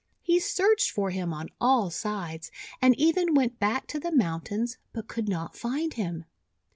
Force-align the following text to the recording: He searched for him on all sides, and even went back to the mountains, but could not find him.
He 0.23 0.39
searched 0.39 0.89
for 0.89 1.11
him 1.11 1.31
on 1.31 1.49
all 1.59 1.91
sides, 1.91 2.49
and 2.81 2.95
even 2.95 3.35
went 3.35 3.59
back 3.59 3.85
to 3.89 3.99
the 3.99 4.11
mountains, 4.11 4.79
but 4.93 5.07
could 5.07 5.29
not 5.29 5.55
find 5.55 5.93
him. 5.93 6.25